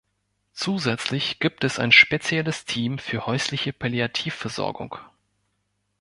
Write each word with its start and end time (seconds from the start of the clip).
Zusätzlich 0.53 1.37
gibt 1.37 1.63
es 1.63 1.77
ein 1.77 1.91
spezielles 1.91 2.65
Team 2.65 2.97
für 2.97 3.27
häusliche 3.27 3.71
Palliativversorgung. 3.71 4.97